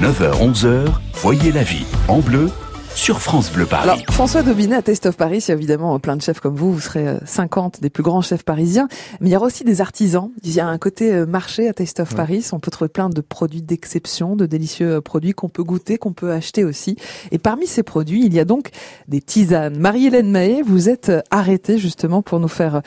9h-11h, 0.00 0.86
voyez 1.14 1.50
la 1.50 1.64
vie 1.64 1.84
en 2.06 2.20
bleu 2.20 2.50
sur 2.94 3.20
France 3.20 3.50
Bleu 3.50 3.66
Paris. 3.66 3.82
Alors, 3.82 3.98
François 4.10 4.44
Dobinet 4.44 4.76
à 4.76 4.82
Taste 4.82 5.06
of 5.06 5.16
Paris, 5.16 5.38
il 5.38 5.48
y 5.48 5.50
a 5.50 5.54
évidemment 5.54 5.98
plein 5.98 6.14
de 6.14 6.22
chefs 6.22 6.38
comme 6.38 6.54
vous, 6.54 6.72
vous 6.72 6.80
serez 6.80 7.16
50 7.24 7.80
des 7.80 7.90
plus 7.90 8.04
grands 8.04 8.22
chefs 8.22 8.44
parisiens, 8.44 8.86
mais 9.20 9.28
il 9.28 9.32
y 9.32 9.34
a 9.34 9.40
aussi 9.40 9.64
des 9.64 9.80
artisans. 9.80 10.30
Il 10.44 10.52
y 10.52 10.60
a 10.60 10.68
un 10.68 10.78
côté 10.78 11.12
euh, 11.12 11.26
marché 11.26 11.68
à 11.68 11.72
Taste 11.72 11.98
of 11.98 12.14
Paris, 12.14 12.46
on 12.52 12.60
peut 12.60 12.70
trouver 12.70 12.88
plein 12.88 13.08
de 13.08 13.20
produits 13.20 13.60
d'exception, 13.60 14.36
de 14.36 14.46
délicieux 14.46 14.94
euh, 14.94 15.00
produits 15.00 15.32
qu'on 15.32 15.48
peut 15.48 15.64
goûter, 15.64 15.98
qu'on 15.98 16.12
peut 16.12 16.30
acheter 16.30 16.62
aussi. 16.62 16.94
Et 17.32 17.38
parmi 17.38 17.66
ces 17.66 17.82
produits, 17.82 18.24
il 18.24 18.32
y 18.32 18.38
a 18.38 18.44
donc 18.44 18.70
des 19.08 19.20
tisanes. 19.20 19.78
Marie-Hélène 19.78 20.30
Mahé, 20.30 20.62
vous 20.62 20.88
êtes 20.88 21.08
euh, 21.08 21.22
arrêtée 21.32 21.76
justement 21.76 22.22
pour 22.22 22.38
nous 22.38 22.46
faire 22.46 22.82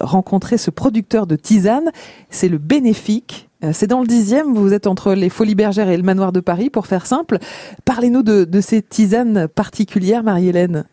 rencontrer 0.00 0.58
ce 0.58 0.72
producteur 0.72 1.28
de 1.28 1.36
tisanes. 1.36 1.92
C'est 2.30 2.48
le 2.48 2.58
Bénéfique. 2.58 3.47
Euh, 3.64 3.70
c'est 3.72 3.88
dans 3.88 4.00
le 4.00 4.06
dixième, 4.06 4.54
vous 4.54 4.72
êtes 4.72 4.86
entre 4.86 5.14
les 5.14 5.28
Folies 5.28 5.56
Bergères 5.56 5.88
et 5.88 5.96
le 5.96 6.02
Manoir 6.02 6.32
de 6.32 6.40
Paris, 6.40 6.70
pour 6.70 6.86
faire 6.86 7.06
simple. 7.06 7.38
Parlez-nous 7.84 8.22
de, 8.22 8.60
ces 8.60 8.82
tisanes 8.82 9.48
particulières, 9.48 10.22
Marie-Hélène. 10.22 10.84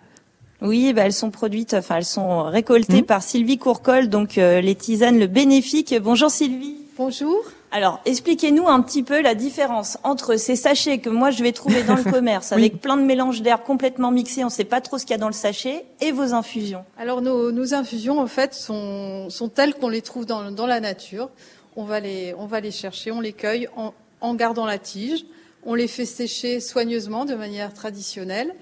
Oui, 0.61 0.93
bah, 0.93 1.03
elles 1.05 1.13
sont 1.13 1.31
produites, 1.31 1.75
enfin 1.75 1.97
elles 1.97 2.05
sont 2.05 2.43
récoltées 2.43 3.01
mmh. 3.01 3.05
par 3.05 3.21
Sylvie 3.21 3.57
Courcol, 3.57 4.09
donc 4.09 4.37
euh, 4.37 4.61
les 4.61 4.73
tisanes 4.73 5.19
le 5.19 5.27
bénéfique. 5.27 5.93
Bonjour 6.01 6.31
Sylvie. 6.31 6.77
Bonjour. 6.97 7.43
Alors, 7.71 7.99
expliquez-nous 8.05 8.69
un 8.69 8.81
petit 8.81 9.03
peu 9.03 9.21
la 9.21 9.35
différence 9.35 9.97
entre 10.03 10.37
ces 10.37 10.55
sachets 10.55 10.99
que 10.99 11.09
moi 11.09 11.29
je 11.29 11.43
vais 11.43 11.51
trouver 11.51 11.83
dans 11.83 11.95
le 11.95 12.03
commerce 12.09 12.53
avec 12.53 12.79
plein 12.79 12.95
de 12.95 13.03
mélanges 13.03 13.41
d'herbes 13.41 13.63
complètement 13.65 14.11
mixés, 14.11 14.43
on 14.43 14.47
ne 14.47 14.51
sait 14.51 14.63
pas 14.63 14.79
trop 14.79 14.97
ce 14.97 15.05
qu'il 15.05 15.11
y 15.11 15.15
a 15.15 15.17
dans 15.17 15.27
le 15.27 15.33
sachet, 15.33 15.85
et 15.99 16.13
vos 16.13 16.33
infusions. 16.33 16.85
Alors, 16.97 17.21
nos, 17.21 17.73
infusions, 17.73 18.19
en 18.19 18.27
fait, 18.27 18.53
sont, 18.53 19.27
telles 19.53 19.73
qu'on 19.73 19.89
les 19.89 20.01
trouve 20.01 20.25
dans, 20.25 20.51
dans 20.51 20.67
la 20.67 20.79
nature 20.79 21.29
on 21.75 21.83
va 21.83 21.99
les, 21.99 22.71
chercher, 22.71 23.11
on 23.11 23.21
les 23.21 23.33
cueille 23.33 23.67
en, 24.21 24.35
gardant 24.35 24.65
la 24.65 24.77
tige, 24.77 25.25
on 25.63 25.75
les 25.75 25.87
fait 25.87 26.05
sécher 26.05 26.59
soigneusement 26.59 27.25
de 27.25 27.35
manière 27.35 27.73
traditionnelle 27.73 28.53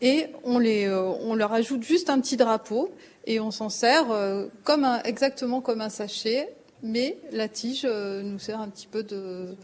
et 0.00 0.26
on, 0.44 0.60
euh, 0.60 1.34
leur 1.34 1.52
ajoute 1.52 1.82
juste 1.82 2.10
un 2.10 2.20
petit 2.20 2.36
drapeau 2.36 2.92
et 3.26 3.40
on 3.40 3.50
s'en 3.50 3.68
sert 3.68 4.10
euh, 4.10 4.48
exactement 5.04 5.60
comme 5.60 5.80
un 5.80 5.88
sachet, 5.88 6.52
mais 6.82 7.18
la 7.30 7.48
tige 7.48 7.82
euh, 7.84 8.22
nous 8.22 8.38
sert 8.38 8.60
un 8.60 8.68
petit 8.68 8.86
peu 8.86 9.02
de, 9.02 9.56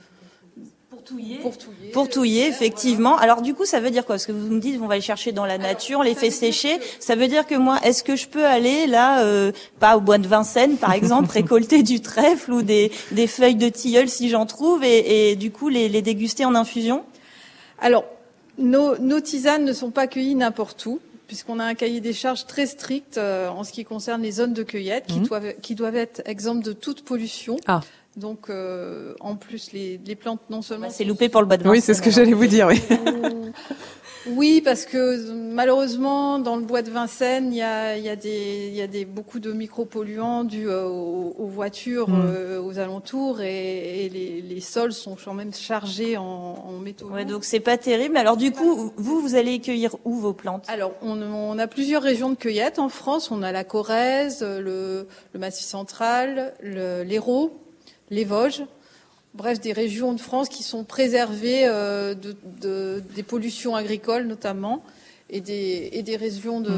pour 1.92 2.09
touiller. 2.09 2.47
effectivement. 2.47 3.17
Alors 3.17 3.42
du 3.42 3.55
coup, 3.55 3.64
ça 3.64 3.81
veut 3.81 3.91
dire 3.91 4.05
quoi? 4.05 4.17
Parce 4.17 4.27
que 4.27 4.33
vous 4.33 4.55
me 4.55 4.61
dites, 4.61 4.81
on 4.83 4.87
va 4.87 4.97
les 4.97 5.01
chercher 5.01 5.33
dans 5.33 5.47
la 5.47 5.59
nature, 5.59 6.00
on 6.00 6.03
les 6.03 6.15
fait 6.15 6.31
sécher. 6.31 6.78
Ça 7.00 7.15
veut 7.15 7.28
dire 7.28 7.47
que 7.47 7.55
moi, 7.55 7.78
est-ce 7.83 8.03
que 8.03 8.17
je 8.17 8.28
peux 8.28 8.45
aller 8.45 8.87
là, 8.87 9.23
euh, 9.23 9.53
pas 9.81 9.97
au 9.97 10.00
bois 10.00 10.19
de 10.19 10.27
Vincennes 10.27 10.77
par 10.77 10.92
exemple, 10.98 11.31
récolter 11.31 11.83
du 11.83 12.00
trèfle 12.00 12.53
ou 12.53 12.62
des, 12.62 12.91
des 13.12 13.27
feuilles 13.27 13.55
de 13.55 13.69
tilleul 13.69 14.09
si 14.09 14.28
j'en 14.28 14.47
trouve, 14.47 14.84
et, 14.84 15.31
et, 15.31 15.37
du 15.37 15.50
coup 15.50 15.69
les, 15.69 15.89
les 15.89 16.03
déguster 16.03 16.45
en 16.45 16.55
infusion? 16.55 17.05
Alors, 17.81 18.05
nos, 18.59 18.98
nos 18.98 19.20
tisanes 19.20 19.65
ne 19.65 19.72
sont 19.72 19.91
pas 19.91 20.06
cueillies 20.06 20.34
n'importe 20.34 20.84
où 20.87 21.00
puisqu'on 21.28 21.61
a 21.61 21.65
un 21.65 21.75
cahier 21.75 22.00
des 22.00 22.15
charges 22.15 22.47
très 22.47 22.67
strict 22.67 23.19
euh, 23.19 23.48
en 23.48 23.62
ce 23.62 23.70
qui 23.70 23.84
concerne 23.84 24.22
les 24.22 24.33
zones 24.33 24.55
de 24.55 24.62
cueillette, 24.62 25.06
qui, 25.06 25.20
mmh. 25.20 25.27
doivent, 25.27 25.55
qui 25.61 25.75
doivent 25.75 25.97
être 25.97 26.22
exemptes 26.25 26.65
de 26.65 26.72
toute 26.72 27.05
pollution. 27.05 27.59
Ah. 27.67 27.83
Donc, 28.19 28.50
euh, 28.50 29.14
en 29.20 29.36
plus, 29.36 29.72
les, 29.72 30.00
les, 30.05 30.16
plantes, 30.16 30.41
non 30.50 30.61
seulement... 30.61 30.91
c'est 30.91 31.05
loupé 31.05 31.28
pour 31.28 31.41
le 31.41 31.47
bas 31.47 31.56
de 31.56 31.69
Oui, 31.69 31.80
c'est 31.80 31.94
ce 31.94 32.02
que 32.02 32.11
j'allais 32.11 32.33
vous 32.33 32.47
dire, 32.47 32.66
oui. 32.66 32.83
oui, 34.27 34.60
parce 34.64 34.86
que 34.86 35.33
malheureusement, 35.33 36.41
dans 36.41 36.56
le 36.56 36.62
bois 36.62 36.83
de 36.83 36.91
Vincennes, 36.91 37.52
il 37.52 37.58
y 37.58 37.62
a, 37.62 37.97
y 37.97 38.08
a, 38.08 38.16
des, 38.16 38.70
y 38.70 38.83
a 38.83 38.88
des, 38.88 39.05
beaucoup 39.05 39.38
de 39.38 39.52
micropolluants 39.52 40.42
dus 40.44 40.69
euh, 40.69 40.84
aux, 40.84 41.47
voitures 41.47 42.08
mm. 42.08 42.22
euh, 42.25 42.60
aux 42.60 42.78
alentours 42.78 43.41
et, 43.41 44.06
et 44.06 44.08
les, 44.08 44.42
les, 44.42 44.60
sols 44.60 44.92
sont 44.92 45.16
quand 45.22 45.34
même 45.34 45.55
chargés 45.55 46.16
en, 46.16 46.25
en 46.25 46.72
métaux. 46.72 47.06
Ouais, 47.10 47.25
donc 47.25 47.44
c'est 47.44 47.60
pas 47.60 47.78
terrible. 47.78 48.16
Alors 48.16 48.36
du 48.36 48.50
coup, 48.50 48.92
vous, 48.97 49.20
vous 49.20 49.34
allez 49.36 49.60
cueillir 49.60 49.94
où 50.05 50.14
vos 50.14 50.32
plantes? 50.32 50.64
Alors, 50.69 50.92
on, 51.03 51.20
on, 51.22 51.58
a 51.58 51.66
plusieurs 51.69 52.03
régions 52.03 52.30
de 52.30 52.36
cueillette 52.36 52.78
en 52.78 52.88
France. 52.88 53.30
On 53.30 53.42
a 53.42 53.53
la 53.53 53.64
Corrèze, 53.64 54.43
le, 54.43 55.06
le 55.32 55.38
Massif 55.38 55.66
central, 55.66 56.54
l'Hérault, 56.62 57.53
les 58.10 58.24
Vosges, 58.24 58.62
bref 59.34 59.60
des 59.60 59.72
régions 59.72 60.12
de 60.12 60.20
France 60.20 60.48
qui 60.48 60.62
sont 60.62 60.84
préservées 60.84 61.66
euh, 61.66 62.14
de, 62.14 63.02
des 63.14 63.22
pollutions 63.22 63.74
agricoles 63.74 64.26
notamment 64.26 64.82
et 65.30 65.41
des, 65.41 65.91
et 65.92 66.02
des 66.02 66.16
régions 66.16 66.60
de, 66.60 66.70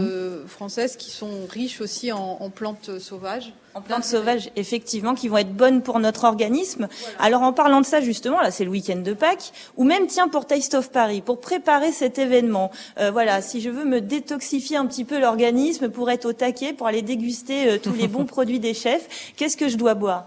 mmh. 0.44 0.48
françaises 0.48 0.96
qui 0.96 1.10
sont 1.10 1.46
riches 1.48 1.80
aussi 1.80 2.10
en, 2.10 2.50
plantes 2.50 2.98
sauvages. 2.98 3.52
En 3.74 3.80
plantes 3.80 4.02
sauvages, 4.02 4.50
effectivement, 4.56 5.14
qui 5.14 5.28
vont 5.28 5.36
être 5.36 5.54
bonnes 5.54 5.82
pour 5.82 6.00
notre 6.00 6.24
organisme. 6.24 6.88
Alors 7.20 7.42
en 7.42 7.52
parlant 7.52 7.80
de 7.80 7.86
ça, 7.86 8.00
justement, 8.00 8.41
là 8.41 8.50
c'est 8.50 8.64
le 8.64 8.70
week-end 8.70 8.97
de 8.97 9.12
Pâques, 9.12 9.52
ou 9.76 9.84
même 9.84 10.08
tiens 10.08 10.26
pour 10.26 10.47
Taste 10.47 10.74
of 10.74 10.91
Paris, 10.91 11.20
pour 11.20 11.41
préparer 11.41 11.92
cet 11.92 12.18
événement. 12.18 12.72
Euh, 12.98 13.12
voilà, 13.12 13.41
si 13.41 13.60
je 13.60 13.70
veux 13.70 13.84
me 13.84 14.00
détoxifier 14.00 14.76
un 14.76 14.86
petit 14.86 15.04
peu 15.04 15.20
l'organisme 15.20 15.88
pour 15.88 16.10
être 16.10 16.24
au 16.24 16.32
taquet, 16.32 16.72
pour 16.72 16.88
aller 16.88 17.02
déguster 17.02 17.70
euh, 17.70 17.78
tous 17.78 17.92
les 17.92 18.08
bons 18.08 18.24
produits 18.26 18.58
des 18.58 18.74
chefs, 18.74 19.32
qu'est-ce 19.36 19.56
que 19.56 19.68
je 19.68 19.76
dois 19.76 19.94
boire? 19.94 20.26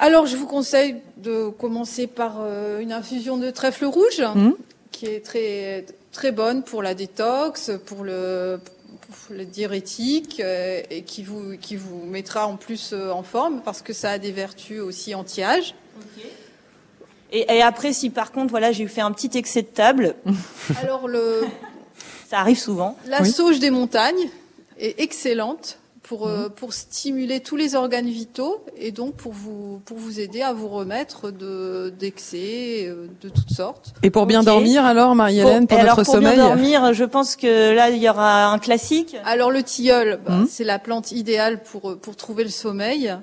Alors, 0.00 0.24
je 0.24 0.34
vous 0.34 0.46
conseille 0.46 0.96
de 1.18 1.50
commencer 1.50 2.06
par 2.06 2.38
euh, 2.40 2.80
une 2.80 2.90
infusion 2.90 3.36
de 3.36 3.50
trèfle 3.50 3.84
rouge, 3.84 4.22
mmh. 4.22 4.52
qui 4.92 5.04
est 5.04 5.22
très 5.22 5.84
très 6.10 6.32
bonne 6.32 6.62
pour 6.62 6.82
la 6.82 6.94
détox, 6.94 7.70
pour 7.84 8.02
le, 8.02 8.58
le 9.30 9.44
diurétique, 9.44 10.40
euh, 10.40 10.80
et 10.88 11.02
qui 11.02 11.22
vous 11.22 11.58
qui 11.58 11.76
vous 11.76 12.06
mettra 12.06 12.46
en 12.46 12.56
plus 12.56 12.94
euh, 12.94 13.10
en 13.10 13.22
forme 13.22 13.60
parce 13.62 13.82
que 13.82 13.92
ça 13.92 14.12
a 14.12 14.18
des 14.18 14.32
vertus 14.32 14.80
aussi 14.80 15.14
anti-âge. 15.14 15.74
Et, 17.32 17.62
après, 17.62 17.92
si 17.92 18.10
par 18.10 18.32
contre, 18.32 18.50
voilà, 18.50 18.72
j'ai 18.72 18.88
fait 18.88 19.02
un 19.02 19.12
petit 19.12 19.38
excès 19.38 19.62
de 19.62 19.68
table. 19.68 20.16
Alors 20.82 21.06
le, 21.06 21.42
ça 22.28 22.40
arrive 22.40 22.58
souvent. 22.58 22.96
La 23.06 23.24
sauge 23.24 23.60
des 23.60 23.70
montagnes 23.70 24.30
est 24.78 24.98
excellente 24.98 25.78
pour, 26.10 26.26
euh, 26.26 26.46
mhm. 26.46 26.50
pour 26.50 26.72
stimuler 26.72 27.38
tous 27.38 27.54
les 27.54 27.76
organes 27.76 28.08
vitaux 28.08 28.64
et 28.76 28.90
donc 28.90 29.14
pour 29.14 29.30
vous, 29.30 29.80
pour 29.84 29.96
vous 29.96 30.18
aider 30.18 30.42
à 30.42 30.52
vous 30.52 30.66
remettre 30.66 31.30
de, 31.30 31.94
d'excès 31.96 32.88
euh, 32.88 33.06
de 33.20 33.28
toutes 33.28 33.52
sortes. 33.52 33.94
Et 34.02 34.10
pour 34.10 34.26
bien 34.26 34.42
dormir 34.42 34.84
alors, 34.84 35.14
Marie-Hélène, 35.14 35.68
pour, 35.68 35.78
notre 35.78 36.02
pour 36.02 36.06
sommeil 36.06 36.34
bien 36.34 36.48
dormir, 36.48 36.94
je 36.94 37.04
pense 37.04 37.36
que 37.36 37.72
là, 37.72 37.90
il 37.90 38.02
y 38.02 38.08
aura 38.08 38.46
un 38.46 38.58
classique. 38.58 39.16
Alors 39.24 39.52
le 39.52 39.62
tilleul, 39.62 40.18
bah, 40.26 40.32
mhm. 40.32 40.48
c'est 40.50 40.64
la 40.64 40.80
plante 40.80 41.12
idéale 41.12 41.62
pour, 41.62 41.96
pour 41.96 42.16
trouver 42.16 42.42
le 42.42 42.50
sommeil. 42.50 43.14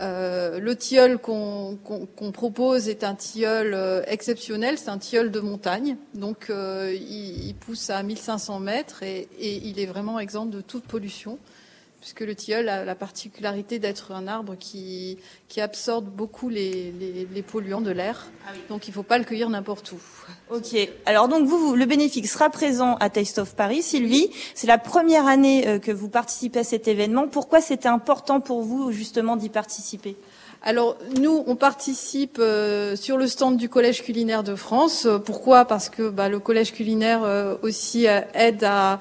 Euh, 0.00 0.58
le 0.58 0.74
tilleul 0.74 1.18
qu'on 1.18 1.78
qu'on 2.16 2.32
propose 2.32 2.88
est 2.88 3.04
un 3.04 3.14
tilleul 3.14 3.72
euh, 3.72 4.02
exceptionnel, 4.08 4.78
c'est 4.78 4.90
un 4.90 4.98
tilleul 4.98 5.30
de 5.30 5.40
montagne, 5.40 5.96
donc 6.14 6.50
euh, 6.50 6.92
il, 6.92 7.46
il, 7.46 7.54
pousse 7.54 7.88
à 7.88 8.02
1500 8.02 8.60
mètres 8.60 9.02
et, 9.02 9.26
et 9.38 9.56
il 9.64 9.80
est 9.80 9.86
vraiment 9.86 10.18
exempt 10.18 10.44
de 10.44 10.60
toute 10.60 10.84
pollution 10.84 11.38
puisque 12.06 12.20
le 12.20 12.36
tilleul 12.36 12.68
a 12.68 12.84
la 12.84 12.94
particularité 12.94 13.80
d'être 13.80 14.12
un 14.12 14.28
arbre 14.28 14.54
qui, 14.56 15.18
qui 15.48 15.60
absorbe 15.60 16.04
beaucoup 16.04 16.48
les, 16.48 16.92
les, 17.34 17.42
polluants 17.42 17.80
de 17.80 17.90
l'air. 17.90 18.28
Ah 18.46 18.52
donc 18.68 18.86
il 18.86 18.92
ne 18.92 18.94
faut 18.94 19.02
pas 19.02 19.18
le 19.18 19.24
cueillir 19.24 19.50
n'importe 19.50 19.90
où. 19.90 19.98
Ok. 20.54 20.76
Alors 21.04 21.26
donc 21.26 21.48
vous, 21.48 21.74
le 21.74 21.84
bénéfice 21.84 22.32
sera 22.32 22.48
présent 22.48 22.94
à 23.00 23.10
Taste 23.10 23.38
of 23.38 23.56
Paris. 23.56 23.82
Sylvie, 23.82 24.30
c'est 24.54 24.68
la 24.68 24.78
première 24.78 25.26
année 25.26 25.66
euh, 25.66 25.78
que 25.80 25.90
vous 25.90 26.08
participez 26.08 26.60
à 26.60 26.64
cet 26.64 26.86
événement. 26.86 27.26
Pourquoi 27.26 27.60
c'était 27.60 27.88
important 27.88 28.38
pour 28.38 28.62
vous 28.62 28.92
justement 28.92 29.34
d'y 29.34 29.48
participer? 29.48 30.14
Alors 30.62 30.96
nous, 31.20 31.42
on 31.48 31.56
participe 31.56 32.38
euh, 32.38 32.94
sur 32.94 33.16
le 33.16 33.26
stand 33.26 33.56
du 33.56 33.68
Collège 33.68 34.04
culinaire 34.04 34.44
de 34.44 34.54
France. 34.54 35.08
Pourquoi? 35.24 35.64
Parce 35.64 35.88
que 35.88 36.08
bah, 36.08 36.28
le 36.28 36.38
Collège 36.38 36.72
culinaire 36.72 37.24
euh, 37.24 37.56
aussi 37.62 38.06
aide 38.34 38.62
à, 38.62 39.00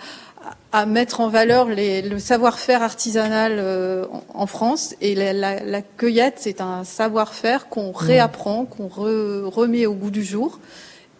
à 0.72 0.86
mettre 0.86 1.22
en 1.22 1.30
valeur 1.30 1.68
les, 1.70 2.02
le 2.02 2.20
savoir-faire 2.20 2.82
artisanal 2.82 3.54
euh, 3.58 4.06
en, 4.34 4.48
France. 4.48 4.96
Et 5.02 5.16
la, 5.16 5.34
la, 5.34 5.64
la 5.64 5.82
cueillette, 5.82 6.36
c'est 6.38 6.62
un 6.62 6.84
savoir-faire 6.84 7.70
qu'on 7.70 7.90
mmh. 7.90 7.96
réapprend, 7.96 8.66
qu'on 8.66 8.88
remet 8.88 9.86
au 9.86 9.94
goût 9.94 10.12
du 10.12 10.24
jour. 10.24 10.60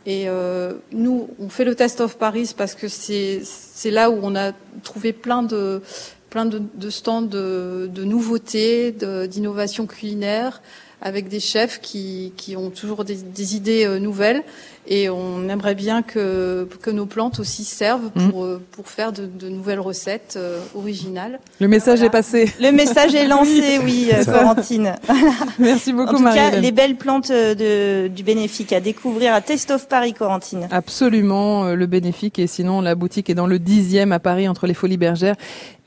Et 0.06 0.26
euh, 0.28 0.74
nous, 0.92 1.30
on 1.40 1.50
fait 1.50 1.66
le 1.66 1.74
Test 1.74 2.00
of 2.00 2.18
Paris 2.18 2.54
parce 2.56 2.76
que 2.76 2.88
c'est 2.88 3.42
là 3.86 4.12
où 4.12 4.20
on 4.22 4.36
a 4.36 4.52
trouvé 4.84 5.14
plein 5.14 5.42
de 5.44 5.82
plein 6.30 6.46
de, 6.46 6.62
de 6.74 6.90
stands 6.90 7.22
de, 7.22 7.90
de 7.90 8.04
nouveautés, 8.04 8.92
d'innovations 8.92 9.88
culinaires, 9.88 10.62
avec 11.02 11.30
des 11.30 11.40
chefs 11.40 11.80
qui, 11.80 12.34
qui 12.36 12.58
ont 12.58 12.72
toujours 12.72 13.06
des, 13.06 13.16
des 13.16 13.56
idées 13.56 13.86
euh, 13.86 14.00
nouvelles 14.00 14.44
et 14.88 15.10
on 15.10 15.50
aimerait 15.50 15.76
bien 15.76 16.02
que, 16.02 16.68
que 16.82 16.92
nos 16.92 17.06
plantes 17.06 17.40
aussi 17.40 17.64
servent 17.64 18.12
mmh. 18.16 18.30
pour, 18.30 18.44
euh, 18.44 18.62
pour 18.72 18.88
faire 18.88 19.12
de, 19.12 19.26
de 19.26 19.50
nouvelles 19.50 19.80
recettes 19.80 20.36
euh, 20.38 20.60
originales. 20.76 21.40
Le 21.60 21.68
message 21.68 22.04
est 22.04 22.10
passé. 22.10 22.52
Le 22.62 22.72
message 22.72 23.16
est 23.16 23.28
lancé, 23.28 23.80
oui, 23.84 24.10
euh, 24.14 24.24
Corentine. 24.24 24.96
Merci 25.60 25.94
beaucoup, 25.94 26.16
En 26.16 26.18
tout 26.18 26.24
cas, 26.24 26.52
les 26.52 26.72
belles 26.72 26.96
plantes 26.96 27.32
de, 27.32 28.08
du 28.08 28.24
bénéfique 28.24 28.74
à 28.74 28.80
découvrir 28.80 29.34
à 29.34 29.42
Taste 29.42 29.72
of 29.72 29.88
Paris, 29.88 30.14
Corentine. 30.14 30.68
Absolument, 30.72 31.66
le 31.66 31.86
bénéfique. 31.88 32.40
Et 32.40 32.48
sinon, 32.48 32.82
la 32.82 32.96
boutique 32.96 33.30
est 33.30 33.36
dans 33.36 33.48
le 33.48 33.60
dixième 33.60 34.12
à 34.12 34.20
Paris, 34.20 34.48
entre 34.48 34.68
les 34.68 34.74
Folies 34.74 34.98
Bergères 34.98 35.36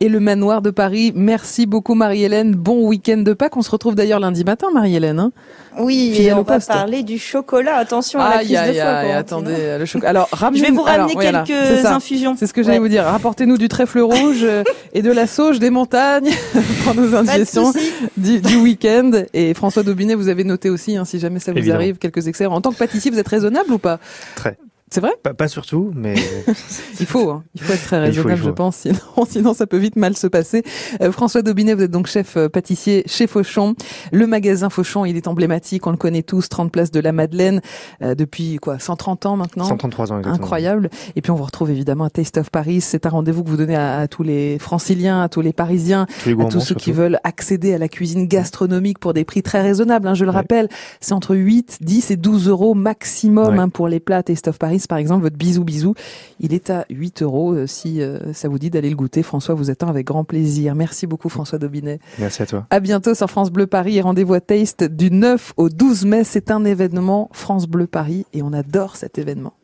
et 0.00 0.08
le 0.08 0.20
Manoir 0.20 0.62
de 0.62 0.70
Paris. 0.70 1.12
Merci 1.14 1.66
beaucoup, 1.66 1.94
Marie-Hélène. 1.94 2.54
Bon 2.54 2.86
week-end 2.86 3.18
de 3.18 3.32
Pâques. 3.32 3.56
On 3.56 3.62
se 3.62 3.70
retrouve 3.70 3.94
d'ailleurs 3.94 4.20
lundi 4.20 4.44
matin, 4.44 4.68
Marie-Hélène. 4.72 5.18
Hein 5.18 5.32
oui, 5.78 6.14
et 6.18 6.32
on 6.32 6.42
va 6.42 6.60
parler 6.60 7.02
du 7.02 7.18
chocolat. 7.18 7.76
Attention 7.76 8.20
à 8.20 8.30
la 8.30 8.38
crise 8.38 8.50
de 8.50 8.56
foie. 8.88 9.14
attendez, 9.14 9.76
le 9.78 9.84
chocolat. 9.86 10.10
Alors, 10.10 10.28
je 10.54 10.62
vais 10.62 10.70
vous 10.70 10.82
ramener 10.82 11.14
quelques 11.14 11.86
infusions. 11.86 12.36
C'est 12.38 12.46
ce 12.46 12.52
que 12.52 12.62
j'allais 12.62 12.78
vous 12.78 12.88
dire. 12.88 13.04
Rapportez-nous 13.04 13.58
du 13.58 13.68
trèfle 13.68 14.00
rouge 14.00 14.42
euh, 14.42 14.62
et 14.92 15.02
de 15.02 15.10
la 15.10 15.26
sauge 15.26 15.58
des 15.58 15.70
montagnes 15.70 16.30
pour 16.84 16.94
nos 16.94 17.14
indigestions 17.14 17.72
du, 18.16 18.40
du 18.40 18.56
week-end. 18.56 19.10
Et 19.34 19.54
François 19.54 19.82
Daubinet, 19.82 20.14
vous 20.14 20.28
avez 20.28 20.44
noté 20.44 20.70
aussi, 20.70 20.96
hein, 20.96 21.04
si 21.04 21.18
jamais 21.18 21.40
ça 21.40 21.52
vous 21.52 21.70
arrive, 21.70 21.96
quelques 21.96 22.26
excès. 22.26 22.46
En 22.46 22.60
tant 22.60 22.70
que 22.70 22.78
pâtissier, 22.78 23.10
vous 23.10 23.18
êtes 23.18 23.28
raisonnable 23.28 23.72
ou 23.72 23.78
pas? 23.78 23.98
Très. 24.34 24.56
C'est 24.90 25.00
vrai? 25.00 25.12
Pas, 25.22 25.34
pas, 25.34 25.48
surtout, 25.48 25.92
mais 25.94 26.14
il 27.00 27.06
faut, 27.06 27.30
hein. 27.30 27.44
il 27.54 27.60
faut 27.60 27.72
être 27.74 27.84
très 27.84 27.98
raisonnable, 27.98 28.42
je 28.42 28.50
pense, 28.50 28.76
sinon, 28.76 28.98
sinon 29.28 29.54
ça 29.54 29.66
peut 29.66 29.76
vite 29.76 29.96
mal 29.96 30.16
se 30.16 30.26
passer. 30.26 30.62
Euh, 31.02 31.12
François 31.12 31.42
Daubinet, 31.42 31.74
vous 31.74 31.82
êtes 31.82 31.90
donc 31.90 32.06
chef 32.06 32.36
euh, 32.36 32.48
pâtissier 32.48 33.02
chez 33.06 33.26
Fauchon. 33.26 33.74
Le 34.12 34.26
magasin 34.26 34.70
Fauchon, 34.70 35.04
il 35.04 35.16
est 35.16 35.28
emblématique, 35.28 35.86
on 35.86 35.90
le 35.90 35.98
connaît 35.98 36.22
tous, 36.22 36.48
30 36.48 36.72
places 36.72 36.90
de 36.90 37.00
la 37.00 37.12
Madeleine 37.12 37.60
euh, 38.02 38.14
depuis 38.14 38.56
quoi, 38.56 38.78
130 38.78 39.26
ans 39.26 39.36
maintenant? 39.36 39.64
133 39.64 40.12
ans, 40.12 40.18
exactement. 40.18 40.42
Incroyable. 40.42 40.90
Et 41.16 41.20
puis 41.20 41.30
on 41.30 41.36
vous 41.36 41.44
retrouve 41.44 41.70
évidemment 41.70 42.04
à 42.04 42.10
Taste 42.10 42.38
of 42.38 42.50
Paris. 42.50 42.80
C'est 42.80 43.04
un 43.04 43.10
rendez-vous 43.10 43.44
que 43.44 43.50
vous 43.50 43.56
donnez 43.58 43.76
à, 43.76 44.08
tous 44.08 44.22
les 44.22 44.58
Franciliens, 44.58 45.22
à 45.22 45.28
tous 45.28 45.42
les 45.42 45.52
Parisiens, 45.52 46.06
à 46.26 46.44
tous 46.46 46.60
ceux 46.60 46.74
qui 46.74 46.92
veulent 46.92 47.20
accéder 47.24 47.74
à 47.74 47.78
la 47.78 47.88
cuisine 47.88 48.26
gastronomique 48.26 48.98
pour 48.98 49.12
des 49.12 49.24
prix 49.24 49.42
très 49.42 49.60
raisonnables. 49.60 50.08
Hein, 50.08 50.14
je 50.14 50.24
le 50.24 50.30
rappelle, 50.30 50.68
c'est 51.00 51.12
entre 51.12 51.36
8, 51.36 51.78
10 51.82 52.10
et 52.10 52.16
12 52.16 52.48
euros 52.48 52.74
maximum 52.74 53.58
hein, 53.58 53.68
pour 53.68 53.88
les 53.88 54.00
plats 54.00 54.22
Taste 54.22 54.48
of 54.48 54.58
Paris 54.58 54.77
par 54.86 54.98
exemple, 54.98 55.22
votre 55.22 55.36
bisou 55.36 55.64
bisou, 55.64 55.94
il 56.40 56.54
est 56.54 56.70
à 56.70 56.84
8 56.90 57.22
euros. 57.22 57.52
Euh, 57.52 57.66
si 57.66 58.00
euh, 58.00 58.32
ça 58.32 58.48
vous 58.48 58.58
dit 58.58 58.70
d'aller 58.70 58.90
le 58.90 58.96
goûter, 58.96 59.22
François 59.22 59.54
vous 59.54 59.70
attend 59.70 59.88
avec 59.88 60.06
grand 60.06 60.24
plaisir. 60.24 60.74
Merci 60.74 61.06
beaucoup 61.06 61.28
François 61.28 61.58
Daubinet. 61.58 61.98
Merci 62.18 62.42
à 62.42 62.46
toi. 62.46 62.66
À 62.70 62.80
bientôt 62.80 63.14
sur 63.14 63.28
France 63.28 63.50
Bleu 63.50 63.66
Paris 63.66 63.96
et 63.96 64.00
rendez-vous 64.00 64.34
à 64.34 64.40
Taste 64.40 64.84
du 64.84 65.10
9 65.10 65.54
au 65.56 65.68
12 65.68 66.04
mai. 66.04 66.24
C'est 66.24 66.50
un 66.50 66.64
événement 66.64 67.28
France 67.32 67.66
Bleu 67.66 67.86
Paris 67.86 68.26
et 68.32 68.42
on 68.42 68.52
adore 68.52 68.96
cet 68.96 69.18
événement. 69.18 69.54